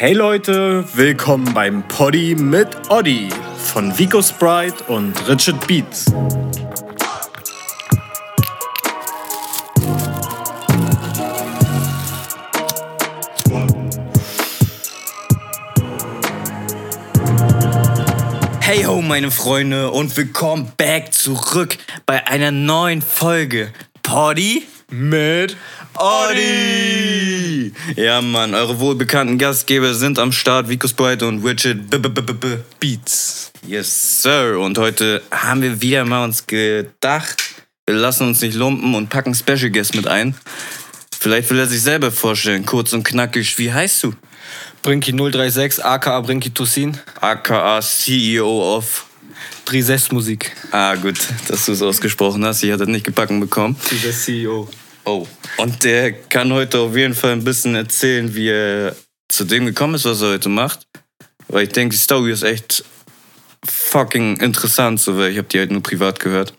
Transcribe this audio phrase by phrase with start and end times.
[0.00, 6.04] Hey Leute, willkommen beim Poddy mit Oddy von Vico Sprite und Richard Beats.
[18.60, 21.76] Hey ho, meine Freunde, und willkommen back zurück
[22.06, 23.72] bei einer neuen Folge
[24.04, 25.54] Poddy Mit
[25.98, 27.72] Oddy.
[27.94, 32.22] Ja, Mann, eure wohlbekannten Gastgeber sind am Start, Vico Sprite und Richard B -B -B
[32.22, 33.52] -B -B Beats.
[33.66, 34.58] Yes, Sir.
[34.58, 37.36] Und heute haben wir wieder mal uns gedacht,
[37.84, 40.34] wir lassen uns nicht lumpen und packen Special Guest mit ein.
[41.20, 43.58] Vielleicht will er sich selber vorstellen, kurz und knackig.
[43.58, 44.14] Wie heißt du?
[44.82, 49.04] Brinky 036, aka Brinky Tussin, AKA CEO of.
[49.68, 50.52] Drizest Musik.
[50.70, 52.62] Ah, gut, dass du es ausgesprochen hast.
[52.62, 53.76] Ich hatte das nicht gebacken bekommen.
[53.86, 54.66] Drizest CEO.
[55.08, 55.26] Oh.
[55.56, 58.94] Und der kann heute auf jeden Fall ein bisschen erzählen, wie er
[59.30, 60.86] zu dem gekommen ist, was er heute macht.
[61.48, 62.84] Weil ich denke, die Story ist echt
[63.66, 66.52] fucking interessant, so, weil ich habe die halt nur privat gehört.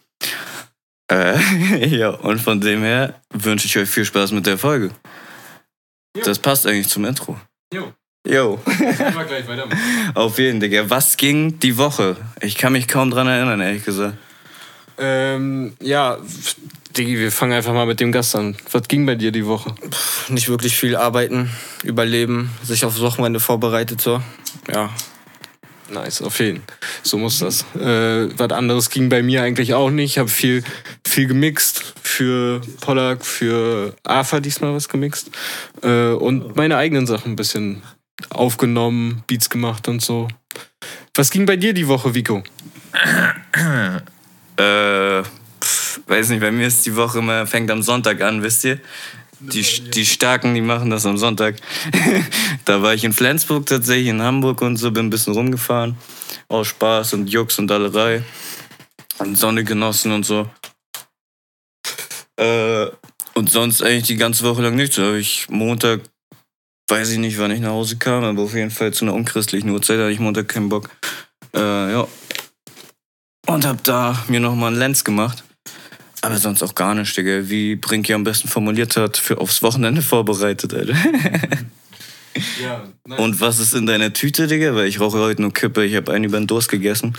[1.11, 4.89] Äh, ja, und von dem her wünsche ich euch viel Spaß mit der Folge.
[6.23, 7.39] Das passt eigentlich zum Intro.
[7.71, 7.93] Jo,
[8.27, 9.79] Jo, wir gleich weitermachen.
[10.15, 10.89] auf jeden Digga.
[10.89, 12.17] Was ging die Woche?
[12.41, 14.17] Ich kann mich kaum dran erinnern, ehrlich gesagt.
[14.97, 16.17] Ähm, ja,
[16.97, 18.55] Diggi, wir fangen einfach mal mit dem Gast an.
[18.71, 19.75] Was ging bei dir die Woche?
[20.29, 21.49] nicht wirklich viel arbeiten,
[21.83, 24.21] überleben, sich aufs Wochenende vorbereitet so.
[24.71, 24.89] Ja.
[25.91, 26.61] Nice, auf jeden.
[27.01, 27.65] So muss das.
[27.75, 30.11] Äh, was anderes ging bei mir eigentlich auch nicht.
[30.11, 30.63] Ich habe viel,
[31.07, 35.31] viel gemixt für Pollack, für AFA diesmal was gemixt.
[35.81, 37.81] Äh, und meine eigenen Sachen ein bisschen
[38.29, 40.27] aufgenommen, Beats gemacht und so.
[41.15, 42.43] Was ging bei dir die Woche, Vico?
[46.09, 48.79] Weiß nicht, bei mir ist die Woche immer, fängt am Sonntag an, wisst ihr?
[49.39, 51.55] Die, die Starken, die machen das am Sonntag.
[52.65, 55.95] da war ich in Flensburg tatsächlich, in Hamburg und so, bin ein bisschen rumgefahren.
[56.47, 58.23] Aus Spaß und Jux und Allerei.
[59.19, 60.49] Und Sonne genossen und so.
[62.37, 62.87] Äh,
[63.35, 64.95] und sonst eigentlich die ganze Woche lang nichts.
[64.95, 66.01] Da habe ich Montag,
[66.89, 69.69] weiß ich nicht, wann ich nach Hause kam, aber auf jeden Fall zu einer unchristlichen
[69.69, 70.89] Uhrzeit hatte ich Montag keinen Bock.
[71.53, 72.07] Äh, ja,
[73.49, 75.43] und hab da mir nochmal einen Lens gemacht.
[76.21, 77.49] Aber sonst auch gar nicht, Digga.
[77.49, 80.95] Wie Brinky am besten formuliert hat, für aufs Wochenende vorbereitet, Alter.
[82.61, 82.83] Ja,
[83.17, 84.75] Und was ist in deiner Tüte, Digga?
[84.75, 85.83] Weil ich rauche heute nur Kippe.
[85.83, 87.15] Ich habe einen über den Durst gegessen.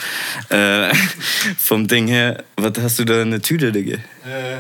[0.49, 0.95] Äh,
[1.59, 3.99] vom Ding her, was hast du da in der Tüte, Digga?
[4.25, 4.59] Äh,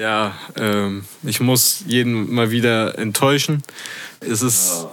[0.00, 3.62] ja, ähm, ich muss jeden mal wieder enttäuschen.
[4.20, 4.86] Es ist,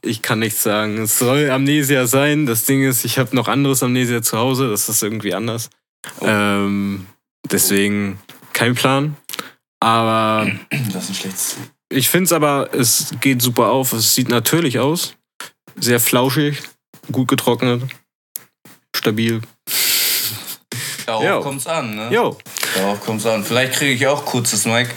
[0.00, 1.02] ich kann nichts sagen.
[1.02, 2.46] Es soll Amnesia sein.
[2.46, 4.70] Das Ding ist, ich habe noch anderes Amnesia zu Hause.
[4.70, 5.70] Das ist irgendwie anders.
[6.20, 7.06] Ähm,
[7.50, 8.18] deswegen
[8.52, 9.16] kein Plan.
[9.80, 10.50] Aber
[10.92, 11.56] Das ist ein schlechtes.
[11.90, 13.92] ich finde es aber, es geht super auf.
[13.92, 15.14] Es sieht natürlich aus.
[15.76, 16.58] Sehr flauschig,
[17.10, 17.82] gut getrocknet,
[18.94, 19.40] stabil.
[21.06, 21.40] Darauf Jo.
[21.40, 22.10] kommt's an, ne?
[22.12, 22.38] Jo,
[22.76, 23.42] Darauf kommt's an.
[23.42, 24.88] Vielleicht kriege ich auch kurzes Mic.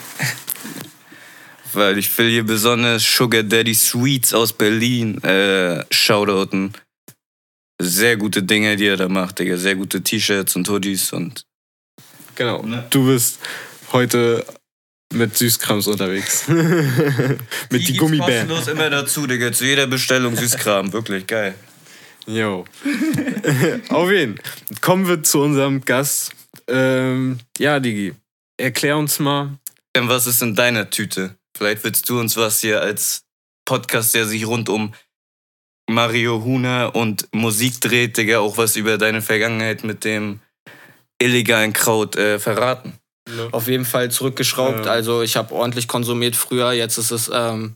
[1.73, 6.73] Weil ich will hier besonders Sugar Daddy Sweets aus Berlin äh, shoutouten.
[7.81, 9.57] Sehr gute Dinge, die er da macht, Digga.
[9.57, 11.45] Sehr gute T-Shirts und Hoodies und.
[12.35, 12.61] Genau.
[12.63, 12.85] Ne?
[12.89, 13.39] Du bist
[13.91, 14.45] heute
[15.13, 16.47] mit Süßkrams unterwegs.
[17.69, 18.47] mit die, Gummibären.
[18.47, 19.51] kostenlos immer dazu, Digga.
[19.51, 20.93] Zu jeder Bestellung Süßkram.
[20.93, 21.55] Wirklich geil.
[22.27, 22.65] Jo.
[23.89, 24.39] Auf jeden.
[24.81, 26.33] Kommen wir zu unserem Gast.
[26.67, 28.13] Ähm, ja, Digi,
[28.57, 29.57] erklär uns mal.
[29.95, 31.35] Und was ist in deiner Tüte?
[31.55, 33.23] Vielleicht willst du uns was hier als
[33.65, 34.93] Podcast, der sich rund um
[35.87, 40.39] Mario Huner und Musik dreht, Digga, auch was über deine Vergangenheit mit dem
[41.19, 42.93] illegalen Kraut äh, verraten.
[43.51, 44.85] Auf jeden Fall zurückgeschraubt.
[44.85, 44.91] Ja.
[44.91, 46.73] Also ich habe ordentlich konsumiert früher.
[46.73, 47.75] Jetzt ist es ähm,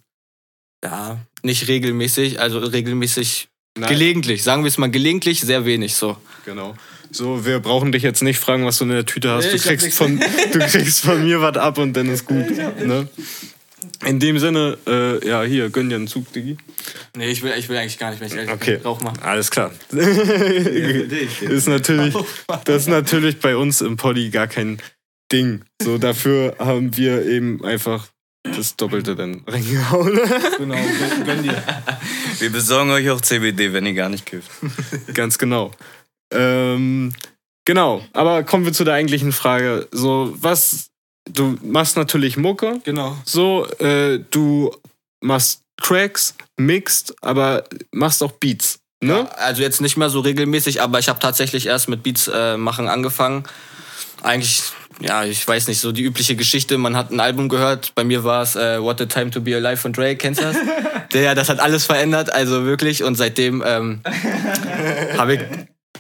[0.83, 3.89] ja nicht regelmäßig, also regelmäßig Nein.
[3.89, 4.44] gelegentlich.
[4.44, 6.17] Sagen wir es mal gelegentlich, sehr wenig so.
[6.45, 6.75] Genau.
[7.11, 9.45] So, wir brauchen dich jetzt nicht fragen, was du in der Tüte hast.
[9.45, 12.45] Nee, Du kriegst, von, du kriegst von mir was ab und dann ist gut.
[12.79, 13.07] Ne?
[14.06, 16.57] In dem Sinne, äh, ja, hier, gönn dir einen Zug, Digi.
[17.16, 18.75] Nee, ich will, ich will eigentlich gar nicht, wenn ich ehrlich Okay.
[18.77, 18.83] bin.
[18.83, 19.13] Rauch mal.
[19.21, 19.71] Alles klar.
[19.92, 22.15] ist natürlich,
[22.65, 24.81] das ist natürlich bei uns im Poddy gar kein
[25.31, 25.63] Ding.
[25.81, 28.07] So, dafür haben wir eben einfach
[28.44, 30.19] das Doppelte dann reingehauen.
[30.57, 31.63] Genau, gönn, gönn dir.
[32.39, 34.50] Wir besorgen euch auch CBD, wenn ihr gar nicht kifft.
[35.13, 35.71] Ganz genau.
[36.33, 37.13] Ähm,
[37.65, 39.88] genau, aber kommen wir zu der eigentlichen Frage.
[39.92, 40.88] So, was,
[41.29, 43.17] du machst natürlich Mucke, Genau.
[43.25, 44.71] so, äh, du
[45.21, 49.13] machst Tracks, mixt, aber machst auch Beats, ne?
[49.13, 52.57] Ja, also jetzt nicht mehr so regelmäßig, aber ich habe tatsächlich erst mit Beats äh,
[52.57, 53.43] machen angefangen.
[54.21, 54.63] Eigentlich
[55.01, 56.77] ja, ich weiß nicht, so die übliche Geschichte.
[56.77, 57.93] Man hat ein Album gehört.
[57.95, 60.17] Bei mir war es äh, What a Time to Be Alive von Drake.
[60.17, 60.57] Kennst du das?
[61.13, 63.03] Der, das hat alles verändert, also wirklich.
[63.03, 64.01] Und seitdem ähm,
[65.17, 65.39] habe ich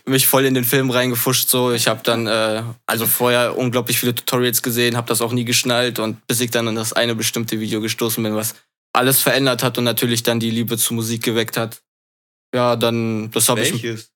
[0.09, 1.49] mich voll in den Film reingefuscht.
[1.49, 5.45] So, ich habe dann äh, also vorher unglaublich viele Tutorials gesehen, habe das auch nie
[5.45, 8.55] geschnallt und bis ich dann in das eine bestimmte Video gestoßen bin, was
[8.93, 11.81] alles verändert hat und natürlich dann die Liebe zur Musik geweckt hat.
[12.53, 13.71] Ja, dann das habe ich.
[13.71, 14.11] Welches?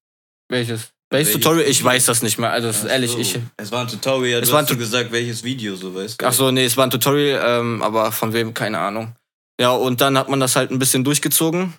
[0.49, 0.89] Welches?
[1.09, 1.69] Welches Tutorial?
[1.69, 2.51] Ich weiß das nicht mehr.
[2.51, 3.19] Also das ist ehrlich, So.
[3.19, 3.39] ich.
[3.57, 6.25] Es war ein Tutorial, Es du war hast du gesagt, welches Video, so weißt du.
[6.25, 9.15] Ach so, nee, es war ein Tutorial, ähm, aber von wem, keine Ahnung.
[9.61, 11.75] Ja, und dann hat man das halt ein bisschen durchgezogen.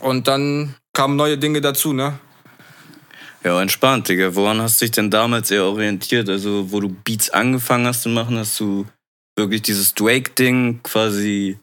[0.00, 2.18] Und dann kamen neue Dinge dazu, ne?
[3.44, 4.34] Ja, entspannt, Digga.
[4.34, 6.28] Woran hast du dich denn damals eher orientiert?
[6.28, 8.86] Also, wo du Beats angefangen hast zu machen, hast du
[9.36, 11.58] wirklich dieses Drake-Ding quasi,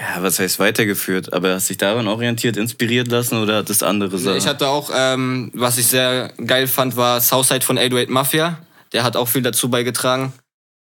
[0.00, 1.32] ja, was heißt weitergeführt?
[1.32, 4.36] Aber hast dich daran orientiert, inspiriert lassen oder hat es andere Sachen?
[4.36, 8.58] Ich hatte auch, ähm, was ich sehr geil fand, war Southside von 808 Mafia.
[8.92, 10.32] Der hat auch viel dazu beigetragen.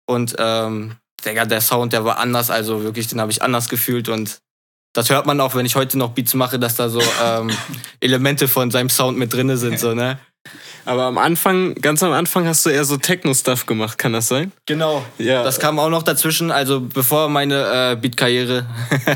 [0.06, 4.08] Und ähm, Digga, der Sound, der war anders, also wirklich, den habe ich anders gefühlt
[4.08, 4.38] und
[4.92, 7.50] das hört man auch, wenn ich heute noch Beats mache, dass da so ähm,
[8.00, 10.18] Elemente von seinem Sound mit drinne sind, so, ne?
[10.84, 14.52] Aber am Anfang, ganz am Anfang hast du eher so Techno-Stuff gemacht, kann das sein?
[14.64, 15.04] Genau.
[15.18, 15.42] Ja.
[15.42, 16.50] Das kam auch noch dazwischen.
[16.50, 18.66] Also bevor meine äh, Beat-Karriere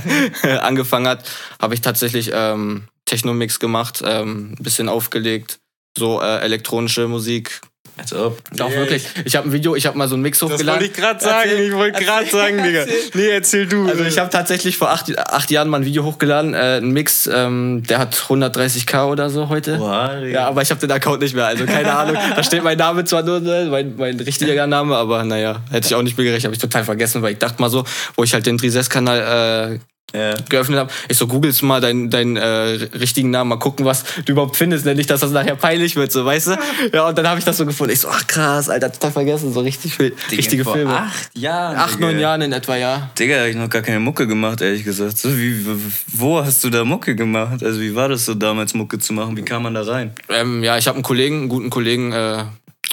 [0.60, 1.24] angefangen hat,
[1.58, 5.60] habe ich tatsächlich ähm, Techno-Mix gemacht, ähm, ein bisschen aufgelegt,
[5.96, 7.62] so äh, elektronische Musik.
[7.98, 8.38] Als ob.
[8.58, 8.80] Auch Yeah.
[8.80, 9.04] wirklich.
[9.24, 10.80] Ich habe ein Video, ich habe mal so einen Mix Das hochgeladen.
[10.80, 11.50] wollte ich gerade sagen.
[11.50, 12.80] Erzähl, ich wollte gerade sagen, Digga.
[12.80, 12.94] erzähl.
[13.14, 13.86] Nee, erzähl du.
[13.88, 17.28] Also ich habe tatsächlich vor acht, acht Jahren mal ein Video hochgeladen, äh, einen Mix,
[17.32, 19.76] ähm, der hat 130k oder so heute.
[19.76, 20.26] Boah, Digga.
[20.40, 22.16] Ja, aber ich habe den Account nicht mehr, also keine Ahnung.
[22.36, 25.94] Da steht mein Name zwar nur, ne, mein, mein richtiger Name, aber naja, hätte ich
[25.94, 27.84] auch nicht mehr gerechnet, habe ich total vergessen, weil ich dachte mal so,
[28.16, 29.78] wo ich halt den Trises-Kanal äh,
[30.14, 30.34] ja.
[30.48, 34.32] geöffnet habe, ich so, googelst mal deinen deinen äh, richtigen Namen, mal gucken, was du
[34.32, 36.58] überhaupt findest, denn nicht, dass das nachher peinlich wird, so, weißt du?
[36.92, 37.92] Ja, und dann habe ich das so gefunden.
[37.92, 40.94] Ich so, ach krass, Alter, total vergessen, so richtig viel, Digga, richtige vor Filme.
[40.94, 41.76] Acht Jahren.
[41.76, 42.06] Acht, Digga.
[42.06, 43.10] neun Jahren in etwa, ja.
[43.18, 45.18] Digga, hab ich noch gar keine Mucke gemacht, ehrlich gesagt.
[45.18, 45.64] So, wie,
[46.08, 47.62] wo hast du da Mucke gemacht?
[47.62, 49.36] Also, wie war das so damals, Mucke zu machen?
[49.36, 50.12] Wie kam man da rein?
[50.28, 52.44] Ähm, ja, ich habe einen Kollegen, einen guten Kollegen äh,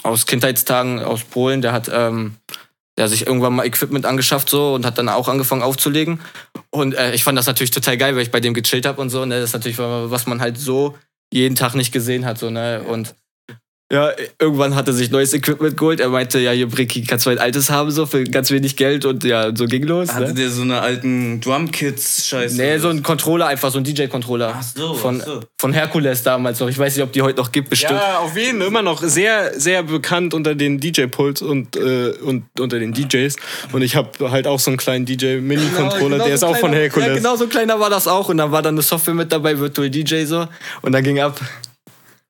[0.03, 2.35] aus Kindheitstagen aus Polen, der hat, ähm,
[2.99, 6.19] der hat sich irgendwann mal Equipment angeschafft so und hat dann auch angefangen aufzulegen.
[6.69, 9.09] Und äh, ich fand das natürlich total geil, weil ich bei dem gechillt habe und
[9.09, 9.23] so.
[9.23, 9.39] Ne?
[9.39, 10.97] Das ist natürlich, was man halt so
[11.31, 12.37] jeden Tag nicht gesehen hat.
[12.37, 12.83] So, ne?
[12.83, 13.15] Und
[13.91, 15.99] ja, irgendwann hat er sich neues Equipment geholt.
[15.99, 19.03] Er meinte, ja, hier, Bricky, kannst du ein altes haben, so für ganz wenig Geld.
[19.05, 20.09] Und ja, so ging los.
[20.13, 20.33] Hatte Ne?
[20.35, 22.55] der so eine alten Drumkits-Scheiße?
[22.57, 24.53] Nee, so ein Controller, einfach so ein DJ-Controller.
[24.57, 25.39] Ach so, von, ach so.
[25.57, 26.67] von Herkules damals noch.
[26.69, 27.93] Ich weiß nicht, ob die heute noch gibt, bestimmt.
[27.99, 32.43] Ja, auf jeden Fall immer noch sehr, sehr bekannt unter den DJ-Puls und, äh, und
[32.59, 33.35] unter den DJs.
[33.71, 36.69] Und ich habe halt auch so einen kleinen DJ-Mini-Controller, Genau, der ist so auch von
[36.69, 37.07] kleiner- Herkules.
[37.07, 38.29] Ja, genau so kleiner war das auch.
[38.29, 40.47] Und dann war dann eine Software mit dabei, Virtual DJ so.
[40.81, 41.39] Und dann ging ab.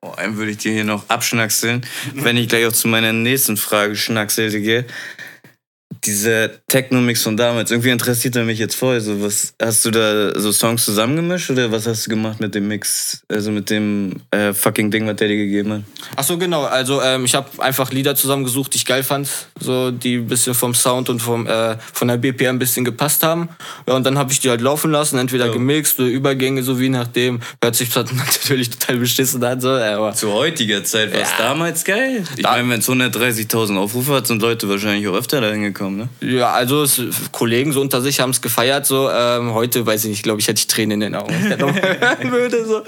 [0.02, 3.58] Oh, einen würde ich dir hier noch abschnackseln, wenn ich gleich auch zu meiner nächsten
[3.58, 4.86] Frage schnackselte gehe.
[6.04, 9.00] Dieser Techno-Mix von damals, irgendwie interessiert er mich jetzt voll.
[9.00, 12.68] So, was, hast du da so Songs zusammengemischt oder was hast du gemacht mit dem
[12.68, 13.22] Mix?
[13.28, 15.82] Also mit dem äh, fucking Ding, was der dir gegeben hat?
[16.16, 16.62] Ach so, genau.
[16.64, 19.28] Also ähm, ich habe einfach Lieder zusammengesucht, die ich geil fand.
[19.60, 23.22] So, die ein bisschen vom Sound und vom, äh, von der BPM ein bisschen gepasst
[23.22, 23.50] haben.
[23.86, 25.52] Ja, und dann habe ich die halt laufen lassen, entweder Ja.
[25.52, 27.40] gemixt oder Übergänge, so wie nachdem.
[27.62, 29.60] Hört sich das natürlich total beschissen an.
[29.60, 31.48] So, aber Zu heutiger Zeit war es Ja.
[31.48, 32.24] damals geil.
[32.36, 35.89] Ich Da- meine, wenn es 130.000 Aufrufe hat, sind Leute wahrscheinlich auch öfter dahin gekommen,
[35.96, 36.08] ne?
[36.20, 37.00] Ja, also es,
[37.32, 38.86] Kollegen so unter sich haben es gefeiert.
[38.86, 41.34] So ähm, heute weiß ich nicht, glaube ich, hätte ich Tränen in den Augen.
[41.34, 42.82] wenn ich das hören würde, so.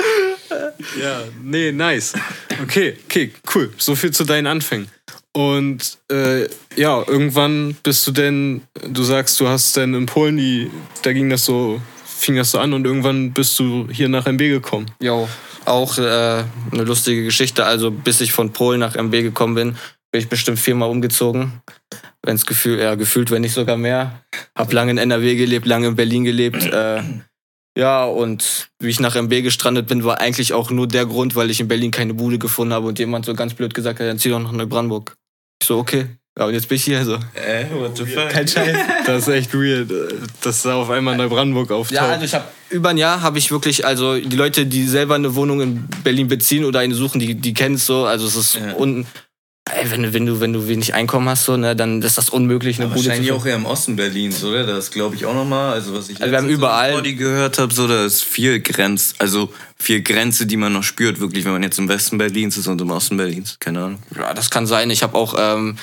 [1.01, 2.15] Ja, nee, nice.
[2.63, 3.73] Okay, okay, cool.
[3.79, 4.89] So viel zu deinen Anfängen.
[5.33, 10.71] Und äh, ja, irgendwann bist du denn, du sagst, du hast dann in Polen, die,
[11.03, 14.39] da ging das so, fing das so an und irgendwann bist du hier nach MB
[14.39, 14.91] gekommen.
[15.01, 15.29] Jo,
[15.65, 17.65] auch äh, eine lustige Geschichte.
[17.65, 19.77] Also bis ich von Polen nach MB gekommen bin,
[20.11, 21.63] bin ich bestimmt viermal umgezogen.
[22.25, 24.23] Wenn's gefühlt, ja, gefühlt, wenn nicht sogar mehr.
[24.57, 26.63] Hab lange in NRW gelebt, lange in Berlin gelebt.
[26.65, 27.03] Äh,
[27.77, 31.51] ja, und wie ich nach MB gestrandet bin, war eigentlich auch nur der Grund, weil
[31.51, 34.19] ich in Berlin keine Bude gefunden habe und jemand so ganz blöd gesagt hat, dann
[34.19, 35.15] zieh doch nach Neubrandenburg.
[35.61, 36.07] Ich so, okay.
[36.39, 37.15] Ja, und jetzt bin ich hier so.
[37.35, 38.29] Äh, what the fuck?
[38.31, 38.77] Kein Scheiß.
[39.05, 39.91] Das ist echt weird,
[40.43, 41.95] dass da auf einmal Neubrandenburg auftaucht.
[41.95, 45.15] Ja, also ich habe über ein Jahr habe ich wirklich, also die Leute, die selber
[45.15, 48.05] eine Wohnung in Berlin beziehen oder eine suchen, die, die kennen es so.
[48.07, 48.75] Also es ist Ja.
[48.77, 49.07] un,
[49.75, 52.29] ey, wenn, du- wenn, du, wenn du wenig Einkommen hast, so, ne, dann ist das
[52.31, 54.65] unmöglich, eine Aber Bude zu wahrscheinlich auch eher im Osten Berlins, oder?
[54.65, 55.73] Das glaube ich auch nochmal.
[55.75, 59.15] Also was ich Also wir haben überall- so gehört habe, so da ist viel Grenz,
[59.19, 62.69] also viel Grenze, die man noch spürt, wirklich, wenn man jetzt im Westen Berlins ist
[62.69, 63.57] und im Osten Berlins.
[63.59, 63.99] Keine Ahnung.
[64.17, 64.91] Ja, das kann sein.
[64.91, 65.77] Ich habe auch ähm,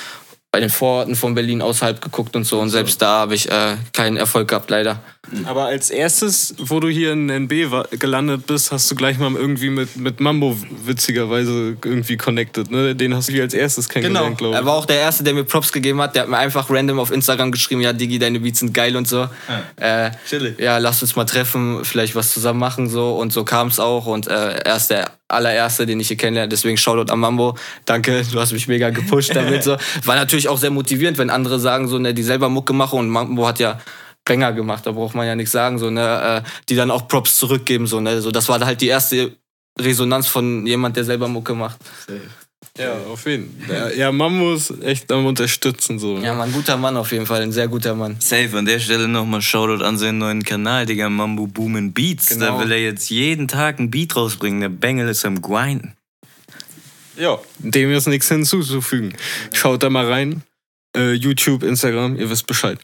[0.52, 2.60] bei den Vororten von Berlin außerhalb geguckt und so.
[2.60, 5.00] Und selbst da habe ich äh, keinen Erfolg gehabt, leider.
[5.46, 7.52] Aber als erstes, wo du hier in NB
[8.00, 12.72] gelandet bist, hast du gleich mal irgendwie mit, mit Mambo witzigerweise irgendwie connected.
[12.72, 12.96] Ne?
[12.96, 14.02] Den hast du hier als erstes Genau.
[14.08, 14.60] kennengelernt, glaube ich.
[14.60, 16.16] Er war auch der Erste, der mir Props gegeben hat.
[16.16, 19.08] Der hat mir einfach random auf Instagram geschrieben, ja, Digi, deine Beats sind geil und
[19.08, 19.28] so.
[19.76, 20.60] Äh, Chillig.
[20.60, 23.16] ja, lass uns mal treffen, vielleicht was zusammen machen so.
[23.18, 24.08] Und so kam es auch.
[24.08, 26.50] Und äh, er ist der allererste, den ich hier kennenlerne.
[26.50, 27.58] Deswegen Shoutout an Mambo.
[27.86, 29.64] Danke, du hast mich mega gepusht damit.
[29.64, 29.78] So.
[30.04, 33.00] War natürlich auch sehr motivierend, wenn andere sagen, so, ne, die selber Mucke machen.
[33.00, 33.80] Und Mambo hat ja
[34.26, 37.38] Banger gemacht, da braucht man ja nichts sagen, so, ne, äh, die dann auch Props
[37.38, 37.88] zurückgeben.
[37.88, 38.22] So, ne.
[38.22, 39.36] so, das war halt die erste
[39.80, 41.80] Resonanz von jemand, der selber Mucke macht.
[42.78, 43.94] Ja, auf jeden Fall.
[43.98, 46.00] Ja, Mambo ist echt am Unterstützen.
[46.00, 46.18] So.
[46.18, 48.16] Ja, Mann, guter Mann auf jeden Fall, ein sehr guter Mann.
[48.20, 52.28] Safe, an der Stelle nochmal Shoutout an seinen neuen Kanal, Digga, Mambo Boomin Beats.
[52.28, 52.46] Genau.
[52.46, 54.62] Da will er jetzt jeden Tag ein Beat rausbringen.
[54.62, 55.94] Der Bengel ist am Grinden.
[57.18, 59.14] Ja, dem ist nichts hinzuzufügen.
[59.52, 60.44] Schaut da mal rein.
[60.96, 62.80] Äh, YouTube, Instagram, ihr wisst Bescheid.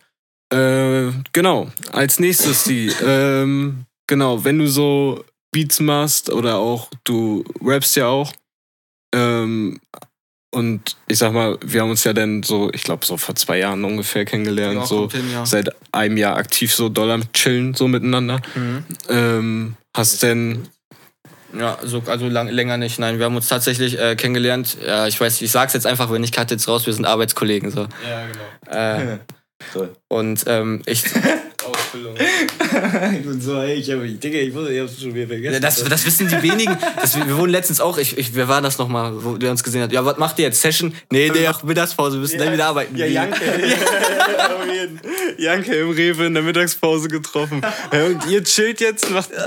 [0.52, 2.88] Äh, genau, als nächstes die.
[3.06, 8.34] ähm, genau, wenn du so Beats machst oder auch du rappst ja auch.
[9.16, 9.80] Ähm,
[10.52, 13.60] und ich sag mal, wir haben uns ja dann so, ich glaube, so vor zwei
[13.60, 14.80] Jahren ungefähr kennengelernt.
[14.80, 15.46] Ja, so hin, ja.
[15.46, 18.42] seit einem Jahr aktiv so doll am Chillen, so miteinander.
[18.56, 18.86] Mhm.
[19.10, 20.70] Ähm, hast denn.
[21.58, 23.00] Ja, so, also lang, länger nicht.
[23.00, 24.78] Nein, wir haben uns tatsächlich äh, kennengelernt.
[24.86, 27.72] Ja, ich weiß, ich sag's jetzt einfach, wenn ich cut jetzt raus, wir sind Arbeitskollegen.
[27.72, 27.88] So.
[28.08, 29.14] Ja, genau.
[29.14, 29.20] Äh,
[29.74, 29.96] Toll.
[30.08, 31.04] und ähm, ich.
[33.16, 35.54] Ich bin so, ey, ich hab, ich wusste, ich hab's schon wieder vergessen.
[35.54, 36.78] Ja, das, das wissen die wenigen.
[37.00, 39.84] Das, wir wurden letztens auch, ich, ich, wer war das nochmal, wo der uns gesehen
[39.84, 39.92] hat?
[39.92, 40.62] Ja, was macht ihr jetzt?
[40.62, 40.94] Session?
[41.12, 42.96] Nee, nee, ach, Mittagspause, wir müssen dann wieder arbeiten.
[42.96, 43.06] Ja?
[43.06, 43.40] Janke.
[43.40, 45.00] Auf jeden.
[45.38, 47.62] Janke im Rewe in der Mittagspause getroffen.
[47.92, 49.30] Ja, und ihr chillt jetzt, macht.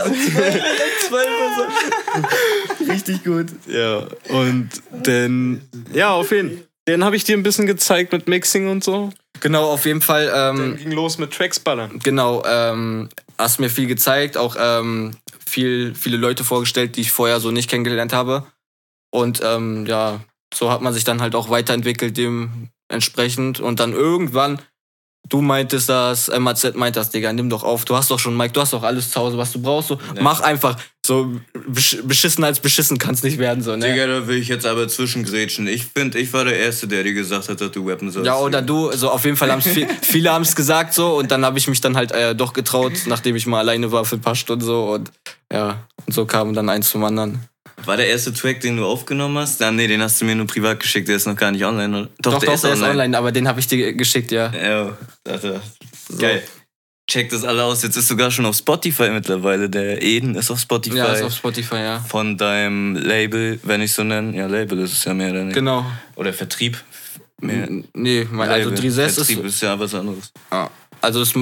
[2.89, 3.47] Richtig gut.
[3.67, 4.69] Ja, und
[5.05, 5.63] dann.
[5.93, 6.65] Ja, auf jeden Fall.
[6.89, 9.11] Den habe ich dir ein bisschen gezeigt mit Mixing und so.
[9.41, 10.31] Genau, auf jeden Fall.
[10.35, 11.99] Ähm, Ging los mit Tracks ballern.
[12.03, 15.17] Genau, ähm, hast mir viel gezeigt, auch ähm,
[15.47, 18.47] viel, viele Leute vorgestellt, die ich vorher so nicht kennengelernt habe.
[19.11, 20.21] Und ähm, ja,
[20.53, 23.61] so hat man sich dann halt auch weiterentwickelt dementsprechend.
[23.61, 24.61] Und dann irgendwann,
[25.29, 28.53] du meintest das, MAZ meint das, Digga, nimm doch auf, du hast doch schon Mike,
[28.53, 29.89] du hast doch alles zu Hause, was du brauchst.
[29.89, 30.77] So, Mach einfach.
[31.07, 33.63] So besch beschissen als beschissen kann es nicht werden.
[33.63, 33.91] So, ne?
[33.91, 35.67] Digga, da will ich jetzt aber zwischengrätschen.
[35.67, 38.27] Ich finde, ich war der Erste, der dir gesagt hat, dass du rappen sollst.
[38.27, 41.31] Ja, oder du, so auf jeden Fall haben viel, viele haben es gesagt so und
[41.31, 44.17] dann habe ich mich dann halt äh, doch getraut, nachdem ich mal alleine war für
[44.17, 45.11] ein paar Stunden so und
[45.51, 47.48] ja, und so kam dann eins zum anderen.
[47.85, 49.63] War der erste Track, den du aufgenommen hast?
[49.63, 51.97] Ah, nee, den hast du mir nur privat geschickt, der ist noch gar nicht online.
[51.97, 52.09] Oder?
[52.21, 53.17] Doch, doch, der, ist, online.
[53.17, 54.53] aber den habe ich dir geschickt, ja.
[54.53, 55.61] Ja, dachte,
[56.19, 56.43] geil.
[57.11, 57.83] Checkt das alle aus.
[57.83, 59.71] Jetzt ist sogar schon auf Spotify mittlerweile.
[59.71, 60.99] Der Eden ist auf Spotify.
[60.99, 62.01] Ja, ist auf Spotify, ja.
[62.01, 64.35] Von deinem Label, wenn ich so nennen.
[64.35, 65.55] Ja, Label ist es ja mehr oder nicht.
[65.55, 65.87] Genau.
[66.17, 66.77] Oder Vertrieb.
[67.41, 67.67] Mehr.
[67.95, 68.83] Nee, mein, also Label.
[68.83, 70.33] Drizes Vertrieb ist, ist ja was anderes.
[70.53, 70.71] ja,
[71.01, 71.35] also ist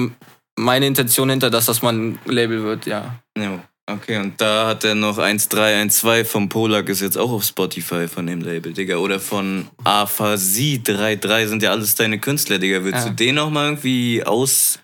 [0.55, 3.19] meine Intention hinter, dass das mal ein Label wird, ja.
[3.37, 3.63] Ja.
[3.89, 8.27] Okay, und da hat er noch 1312 vom Polak ist jetzt auch auf Spotify von
[8.27, 8.97] dem Label, Digga.
[8.97, 12.83] Oder von Aphasi 33 sind ja alles deine Künstler, Digga.
[12.83, 13.09] Willst Ja.
[13.09, 14.79] du den noch mal irgendwie aus.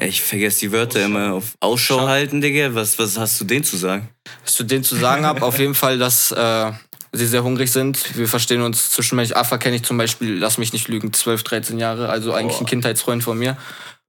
[0.00, 2.06] Ich vergesse die Wörter immer auf Ausschau Schau.
[2.08, 2.72] halten, Digga.
[2.74, 4.08] Was, was hast du denen zu sagen?
[4.44, 6.70] Was zu denen zu sagen habe, auf jeden Fall, dass äh,
[7.12, 8.16] sie sehr hungrig sind.
[8.16, 9.36] Wir verstehen uns zwischenmenschlich.
[9.36, 12.66] Afa kenne ich zum Beispiel, lass mich nicht lügen, 12, 13 Jahre, also eigentlich ein
[12.66, 13.56] Kindheitsfreund von mir.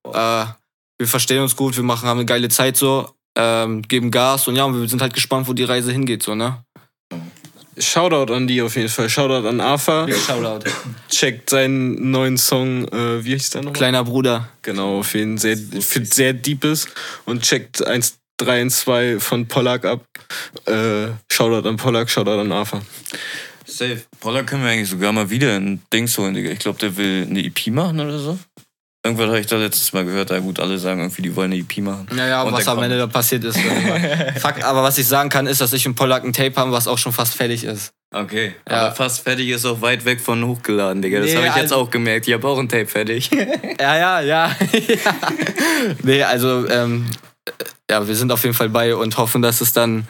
[0.05, 0.45] Äh,
[0.99, 4.55] wir verstehen uns gut, wir machen, haben eine geile Zeit so, ähm, geben Gas und
[4.55, 6.63] ja, und wir sind halt gespannt, wo die Reise hingeht, so, ne?
[7.77, 9.09] Shoutout an die auf jeden Fall.
[9.09, 10.05] Shoutout an Afa.
[10.07, 10.69] Shoutout.
[11.09, 13.73] Checkt seinen neuen Song, äh, wie hieß der noch?
[13.73, 14.50] Kleiner Bruder.
[14.61, 16.89] Genau, auf jeden Fall sehr, für sehr deep ist.
[17.25, 20.03] Und checkt 1, 3 und 2 von Pollack ab.
[20.65, 22.81] Äh, Shoutout an Pollack, Shoutout an Afa.
[23.65, 24.01] Safe.
[24.19, 26.51] Pollack können wir eigentlich sogar mal wieder ein Dings holen, Digga.
[26.51, 28.38] Ich glaube, der will eine EP machen oder so.
[29.03, 30.29] Irgendwas habe ich da letztes Mal gehört.
[30.29, 32.05] Ja gut, alle sagen irgendwie, die wollen eine EP machen.
[32.15, 33.58] Ja, ja, Und was am Ende da passiert ist.
[34.38, 36.88] Fuck, aber was ich sagen kann, ist, dass ich und Pollack ein Tape haben, was
[36.88, 37.91] auch schon fast fertig ist.
[38.13, 38.81] Okay, Ja.
[38.88, 41.20] aber fast fertig ist auch weit weg von hochgeladen, Digga.
[41.20, 42.27] Das Nee, habe ich jetzt also- auch gemerkt.
[42.27, 43.31] Ich habe auch ein Tape fertig.
[43.79, 44.51] Ja, ja, ja.
[44.72, 45.15] ja.
[46.03, 47.08] Nee, also, ähm,
[47.89, 50.08] ja, wir sind auf jeden Fall bei und hoffen, dass es dann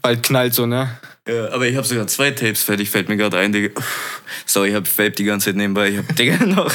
[0.00, 0.98] bald knallt, so, ne?
[1.28, 3.80] Ja, aber ich habe sogar zwei Tapes fertig, fällt mir gerade ein, Digga.
[4.44, 5.90] Sorry, ich hab Vape die ganze Zeit nebenbei.
[5.90, 6.72] Ich hab, Digga, noch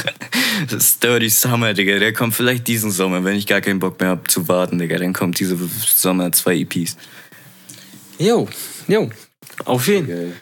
[0.79, 1.99] Sturdy Summer, Digga.
[1.99, 4.97] Der kommt vielleicht diesen Sommer, wenn ich gar keinen Bock mehr hab zu warten, Digga.
[4.99, 6.95] Dann kommt diese Sommer zwei EPs.
[8.19, 8.47] Jo,
[8.87, 9.09] jo.
[9.65, 10.33] Auf jeden Fall.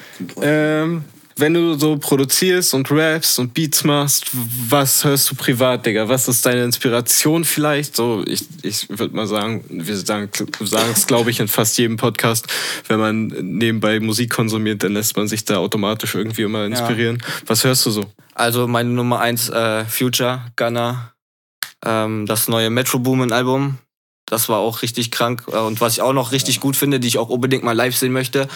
[0.41, 1.05] Ähm,
[1.37, 6.07] wenn du so produzierst und rappst und Beats machst, was hörst du privat, Digga?
[6.07, 7.95] Was ist deine Inspiration vielleicht?
[7.95, 12.47] So, ich, ich würde mal sagen, wir sagen es, glaube ich, in fast jedem Podcast,
[12.87, 17.21] wenn man nebenbei Musik konsumiert, dann lässt man sich da automatisch irgendwie immer inspirieren.
[17.47, 18.05] Was hörst du so?
[18.33, 21.13] Also meine Nummer eins, äh, Future, Gunner.
[21.85, 23.77] Ähm, das neue Metro Boomin Album.
[24.25, 25.43] Das war auch richtig krank.
[25.51, 27.95] Äh, Und was ich auch noch richtig gut finde, die ich auch unbedingt mal live
[27.95, 28.47] sehen möchte,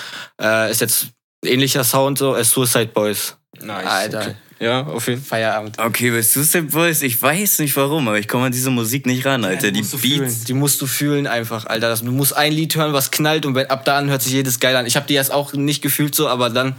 [0.41, 1.09] äh, ist jetzt
[1.45, 3.35] ähnlicher Sound, so, ist Suicide Boys.
[3.61, 3.85] Nice.
[3.85, 4.19] Alter.
[4.21, 4.35] Okay.
[4.61, 5.39] Ja, auf jeden Fall.
[5.39, 5.79] Feierabend.
[5.79, 9.25] Okay, bei Suicide Boys, ich weiß nicht warum, aber ich komme an diese Musik nicht
[9.25, 9.71] ran, Alter.
[9.71, 10.15] die musst du Beats.
[10.17, 10.43] Fühlen.
[10.47, 11.87] Die musst du fühlen einfach, Alter.
[11.89, 14.59] Das- Du musst ein Lied hören, was knallt und ab da an hört sich jedes
[14.59, 14.85] geil an.
[14.85, 16.75] Ich habe die erst auch nicht gefühlt so, aber dann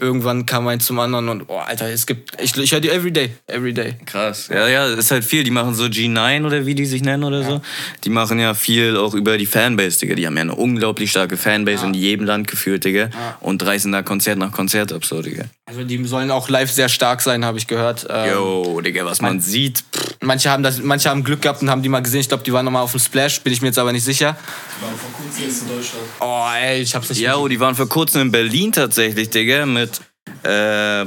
[0.00, 3.30] irgendwann kam eins zum anderen und oh, Alter, es gibt ich, ich höre die everyday,
[3.46, 3.94] everyday.
[4.04, 4.48] Krass.
[4.48, 5.44] Ja, ja, ist halt viel.
[5.44, 7.60] Die machen so G9 oder wie die sich nennen oder so.
[8.04, 10.14] Die machen ja viel auch über die Fanbase, Digga.
[10.14, 13.10] Die haben ja eine unglaublich starke Fanbase in jedem Land gefühlt, Digga.
[13.40, 15.44] Und reißen da Konzert nach Konzert ab, so, Digga.
[15.72, 18.06] Also die sollen auch live sehr stark sein, habe ich gehört.
[18.10, 19.78] Ähm, Yo, Digga, was man sieht.
[19.78, 22.20] Pff, Manche haben das, manche haben Glück gehabt und haben die mal gesehen.
[22.20, 24.04] Ich glaube, die waren noch mal auf dem Splash, bin ich mir jetzt aber nicht
[24.04, 24.36] sicher.
[26.20, 27.22] Oh, ey, ich hab's nicht.
[27.22, 30.00] Yo, die waren vor kurzem in Berlin tatsächlich, Digga, mit.
[30.42, 31.06] Äh,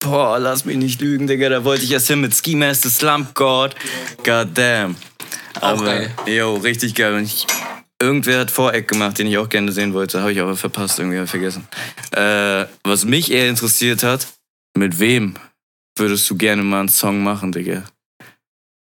[0.00, 1.48] boah, lass mich nicht lügen, Digga.
[1.48, 3.76] Da wollte ich erst hin mit Ski Master Slump God.
[4.24, 4.96] God damn.
[5.60, 6.10] Aber, geil.
[6.26, 7.14] yo, richtig geil.
[7.14, 7.46] Und ich,
[8.00, 10.20] irgendwer hat Voreck gemacht, den ich auch gerne sehen wollte.
[10.20, 11.66] Habe ich aber verpasst, irgendwie vergessen.
[12.12, 14.26] Äh, was mich eher interessiert hat,
[14.76, 15.34] mit wem
[15.96, 17.84] würdest du gerne mal einen Song machen, Digga?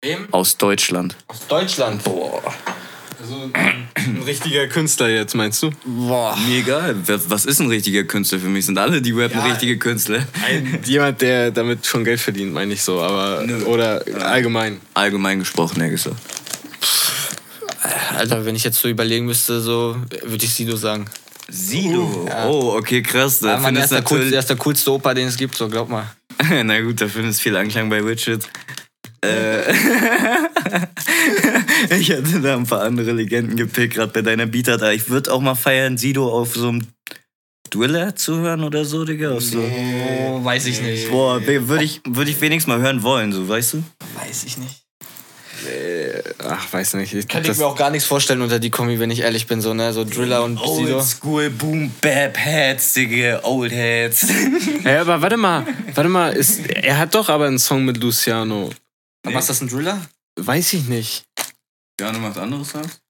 [0.02, 0.28] Wem?
[0.32, 1.16] Aus Deutschland.
[1.26, 2.02] Aus Deutschland.
[2.04, 2.42] Boah.
[3.20, 5.70] Also ein richtiger Künstler jetzt, meinst du?
[5.84, 6.34] Boah.
[6.48, 6.96] Mir egal.
[7.06, 8.64] Was ist ein richtiger Künstler für mich?
[8.64, 9.44] Sind alle, die rappen, Ja.
[9.44, 10.26] richtige Künstler?
[10.46, 13.62] Ein, jemand, der damit schon Geld verdient, meine ich so, aber Nö.
[13.64, 14.80] oder allgemein.
[14.94, 16.16] Allgemein gesprochen, ja gesagt.
[18.16, 21.06] Alter, wenn ich jetzt so überlegen müsste, so würde ich Sido sagen.
[21.48, 22.28] Sido.
[22.46, 23.40] Oh, okay, krass.
[23.40, 25.68] Da Ja, Mann, er, ist der er ist der coolste Opa, den es gibt, so
[25.68, 26.06] glaub mal.
[26.64, 28.48] Na gut, da findest viel Anklang bei Richard.
[29.22, 29.72] Äh,
[31.98, 34.92] ich hatte da ein paar andere Legenden gepickt, gerade bei deiner Beat da.
[34.92, 36.86] Ich würde auch mal feiern, Sido auf so einem
[37.70, 39.32] Dueller zu hören oder so, Digga.
[39.32, 39.60] Auf so.
[39.60, 41.10] Oh, weiß ich nicht.
[41.10, 43.82] Boah, würde ich, würd ich wenigstens mal hören wollen, so, weißt du?
[44.16, 44.82] Weiß ich nicht.
[46.44, 47.14] Ach, weiß nicht.
[47.14, 49.60] Ich, Könnte ich mir auch gar nichts vorstellen unter die Kombi, wenn ich ehrlich bin,
[49.60, 49.92] so, ne?
[49.92, 50.98] So Driller und Sido.
[50.98, 53.40] Old School Boom Bap Heads, Digga.
[53.42, 54.26] Old Heads.
[54.84, 58.70] ja, aber warte mal, warte mal, ist, er hat doch aber einen Song mit Luciano.
[59.24, 60.00] Was ist das, ein Driller?
[60.38, 61.24] Weiß ich nicht.
[62.00, 63.00] Jano macht andere Songs?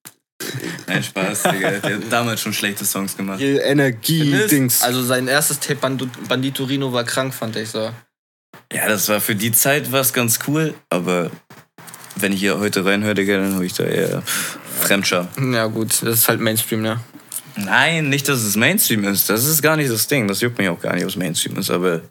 [0.87, 1.71] Nein, Spaß, Digga.
[1.71, 3.41] Der hat damals schon schlechte Songs gemacht.
[3.41, 4.83] Energie-Dings.
[4.83, 5.97] Also sein erstes Tape
[6.29, 7.91] Bandito Rino war krank, fand ich so.
[8.73, 11.31] Ja, das war für die Zeit was ganz cool, aber
[12.23, 14.23] wenn ich hier heute reinhöre, Digga, dann höre ich da eher
[14.81, 15.29] Fremdscham.
[15.53, 17.01] Ja gut, das ist halt Mainstream, ne?
[17.57, 19.29] Nein, nicht, dass es Mainstream ist.
[19.29, 20.29] Das ist gar nicht das Ding.
[20.29, 22.03] Das juckt mich auch gar nicht, ob es Mainstream ist, aber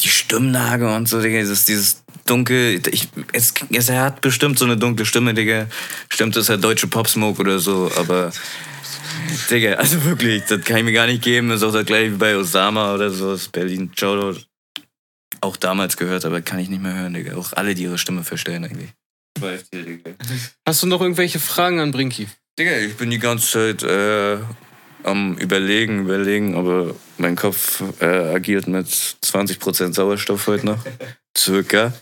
[0.00, 2.80] die Stimmlage und so, Digga, dieses, dieses dunkel.
[2.90, 5.66] Ich, es, es, er hat bestimmt so eine dunkle Stimme, Digga.
[6.08, 8.32] Stimmt, das ist halt deutsche Popsmoke oder so, aber.
[9.50, 11.48] Digga, also wirklich, das kann ich mir gar nicht geben.
[11.48, 13.90] Das ist auch das gleiche wie bei Osama oder so, aus Berlin.
[13.96, 14.49] Shoutout.
[15.40, 17.36] Auch damals gehört, aber kann ich nicht mehr hören, Digga.
[17.36, 18.90] Auch alle, die ihre Stimme verstellen, eigentlich.
[19.72, 20.10] Digga.
[20.66, 22.28] Hast du noch irgendwelche Fragen an Brinky?
[22.58, 24.38] Digga, ich bin die ganze Zeit äh,
[25.04, 30.84] am Überlegen, überlegen, aber mein Kopf äh, agiert mit 20% Sauerstoff heute noch.
[31.36, 31.92] Circa.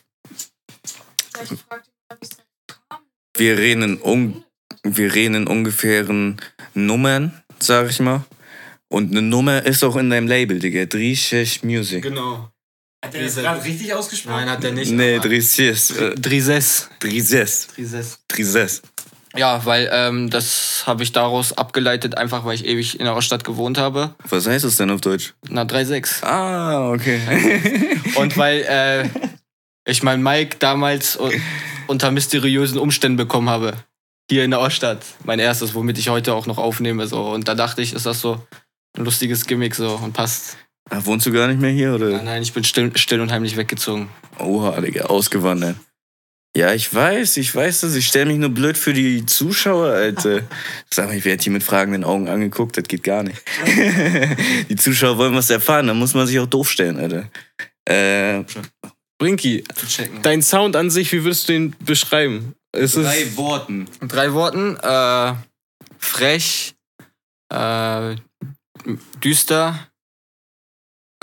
[3.36, 4.44] Wir reden in, un
[4.82, 6.40] wir reden in ungefähren
[6.74, 8.24] Nummern, sag ich mal.
[8.88, 10.86] Und eine Nummer ist auch in deinem Label, Digga.
[10.86, 12.02] Drischesh Music.
[12.02, 12.50] Genau.
[13.04, 14.36] Hat er das gerade richtig ausgesprochen?
[14.36, 14.90] Nein, hat er nicht.
[14.90, 15.90] Nee, Drischesh.
[15.92, 16.14] Äh.
[16.16, 16.88] Drises.
[16.98, 17.68] Drizes.
[18.26, 18.82] Drises.
[19.36, 23.44] Ja, weil ähm, das habe ich daraus abgeleitet, einfach weil ich ewig in der Stadt
[23.44, 24.14] gewohnt habe.
[24.28, 25.34] Was heißt das denn auf Deutsch?
[25.48, 26.24] Na, 3,6.
[26.24, 27.20] Ah, okay.
[28.16, 29.08] Und weil äh,
[29.86, 31.18] ich meinen Mike damals
[31.86, 33.74] unter mysteriösen Umständen bekommen habe.
[34.30, 35.04] Hier in der Oststadt.
[35.24, 37.06] Mein erstes, womit ich heute auch noch aufnehme.
[37.06, 37.30] So.
[37.30, 38.46] Und da dachte ich, ist das so
[38.96, 40.56] ein lustiges Gimmick so und passt.
[40.90, 42.10] Ach, wohnst du gar nicht mehr hier, oder?
[42.10, 44.08] Nein, nein, ich bin still, still und heimlich weggezogen.
[44.38, 45.76] Oha, Digga, ausgewandert.
[46.56, 47.94] Ja, ich weiß, ich weiß das.
[47.94, 50.42] Ich stelle mich nur blöd für die Zuschauer, Alter.
[50.90, 53.40] Sag mal, ich werde hier mit fragenden Augen angeguckt, das geht gar nicht.
[54.68, 57.28] die Zuschauer wollen was erfahren, dann muss man sich auch doof stellen, Alter.
[57.84, 58.44] Äh,
[59.24, 60.22] checken.
[60.22, 62.54] dein Sound an sich, wie würdest du ihn beschreiben?
[62.72, 63.86] Es ist Worten.
[64.00, 64.76] In drei Worten.
[64.76, 65.34] Äh,
[65.98, 66.74] frech.
[67.50, 68.16] Äh,
[69.22, 69.88] düster.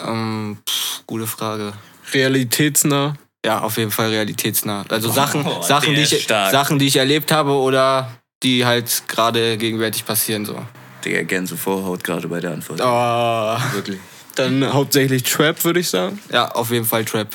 [0.01, 1.73] Ähm, pff, gute Frage.
[2.13, 3.15] realitätsnah.
[3.45, 4.85] Ja, auf jeden Fall realitätsnah.
[4.89, 6.51] Also Sachen, Oh, Sachen, die ich, stark.
[6.51, 8.11] Sachen, die ich erlebt habe oder
[8.43, 10.45] die halt gerade gegenwärtig passieren.
[10.45, 10.59] So.
[11.03, 12.81] Digga, Gänse Vorhaut gerade bei der Antwort.
[12.81, 13.75] Oh.
[13.75, 13.99] Wirklich.
[14.35, 16.19] Dann hauptsächlich Trap, würde ich sagen.
[16.31, 17.27] Ja, auf jeden Fall Trap.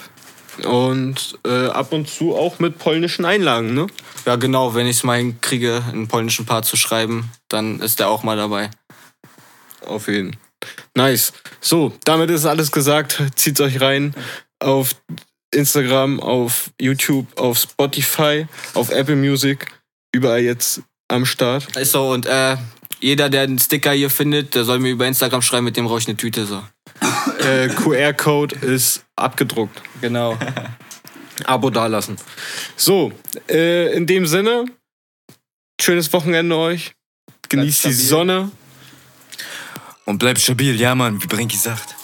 [0.64, 3.86] Und äh, ab und zu auch mit polnischen Einlagen, ne?
[4.26, 8.08] Ja, genau, wenn ich es mal hinkriege, einen polnischen Part zu schreiben, dann ist der
[8.10, 8.68] auch mal dabei.
[9.86, 10.36] Auf jeden.
[10.94, 11.32] Nice.
[11.60, 13.22] So, damit ist alles gesagt.
[13.36, 14.14] Zieht euch rein
[14.58, 14.94] auf
[15.52, 19.66] Instagram, auf YouTube, auf Spotify, auf Apple Music.
[20.12, 21.76] Überall jetzt am Start.
[21.76, 22.56] Ist so, und äh,
[23.00, 25.98] jeder, der einen Sticker hier findet, der soll mir über Instagram schreiben, mit dem brauche
[25.98, 26.46] ich eine Tüte.
[26.46, 26.62] So.
[27.40, 29.80] Äh, QR-Code ist abgedruckt.
[30.02, 30.38] Genau.
[31.44, 32.16] Abo dalassen.
[32.76, 33.12] So,
[33.48, 34.66] äh, in dem Sinne,
[35.80, 36.92] schönes Wochenende euch.
[37.48, 37.92] Genießt die.
[37.92, 38.50] Sonne.
[40.10, 41.94] Und bleib stabil, ja, Mann, wie Brinky sagt.